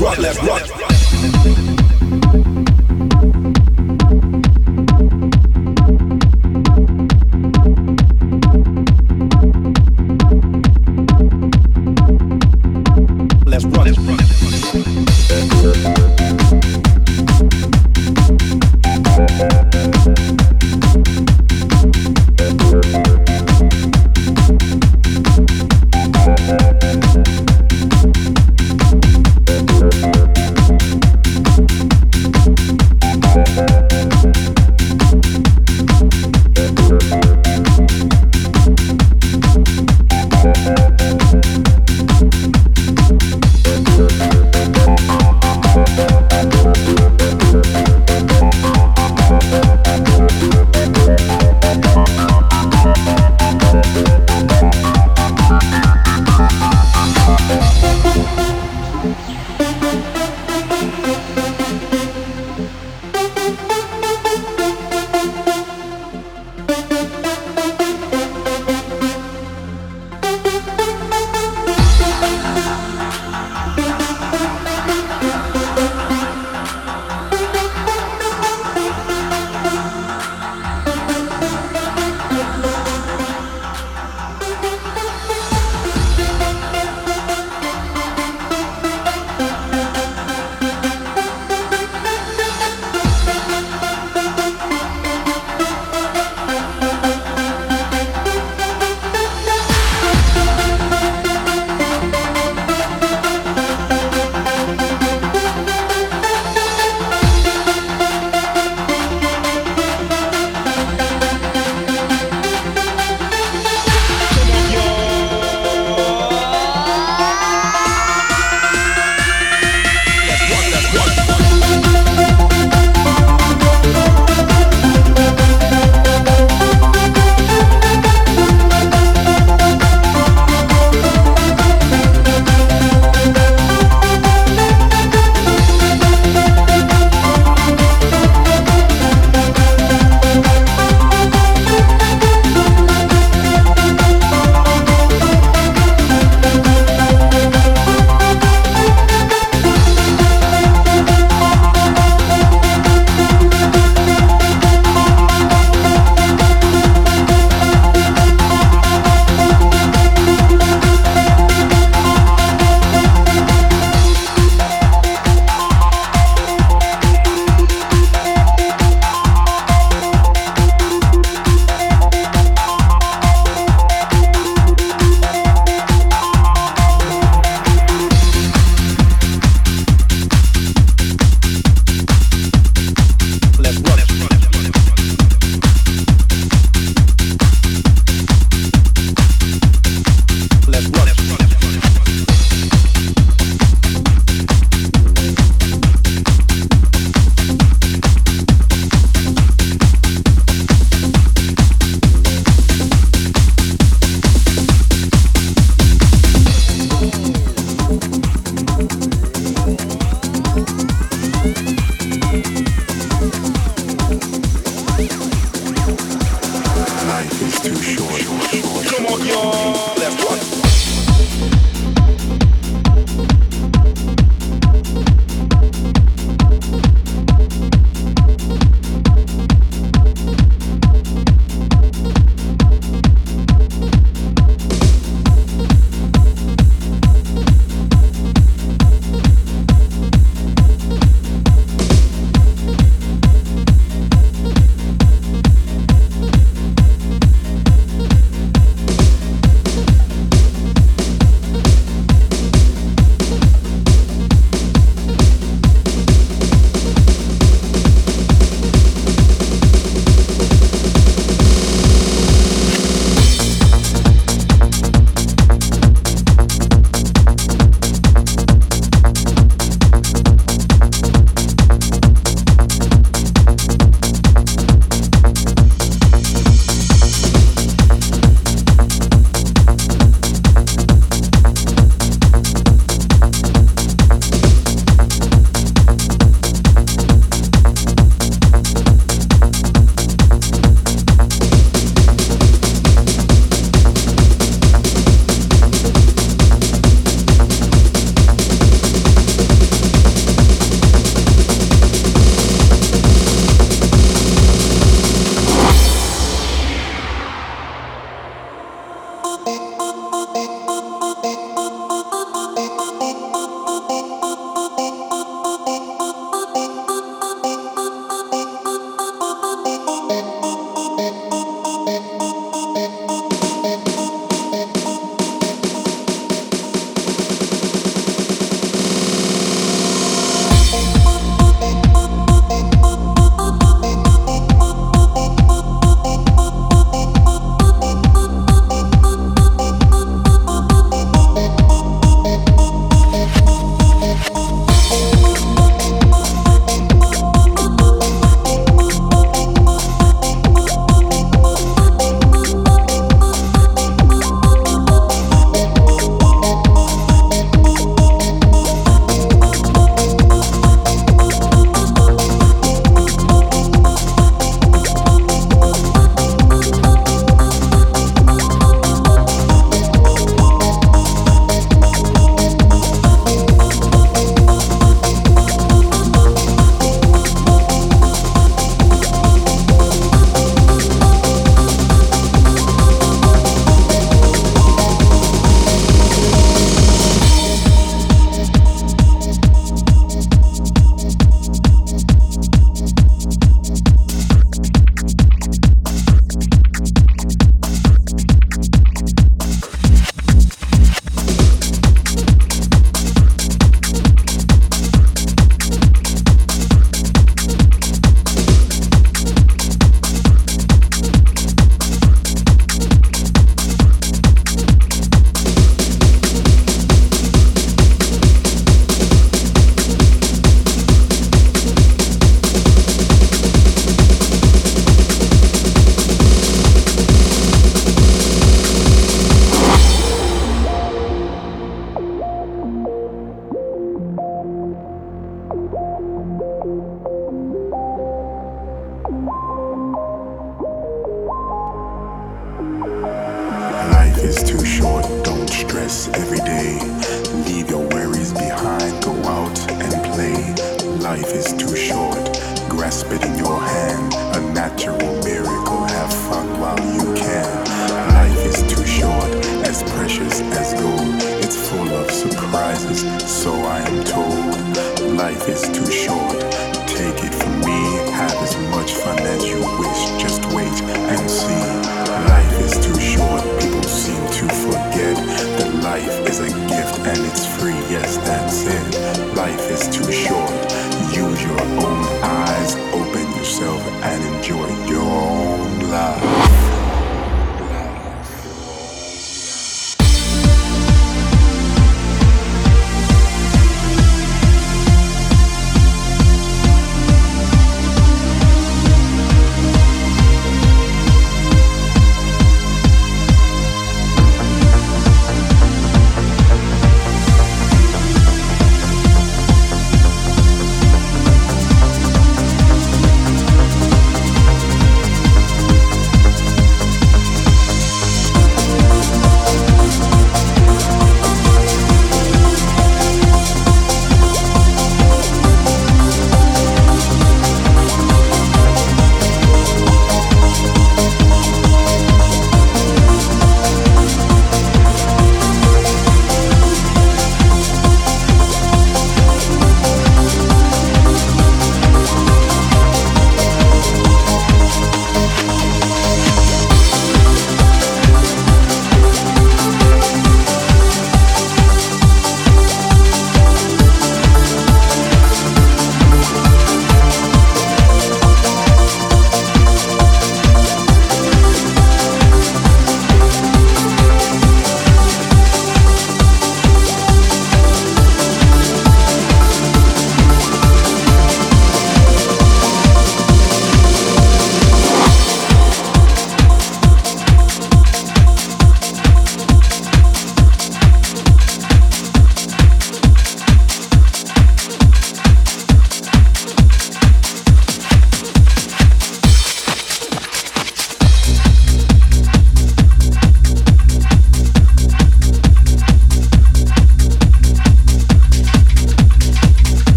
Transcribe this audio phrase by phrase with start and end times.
[0.00, 1.79] rock, let's rock.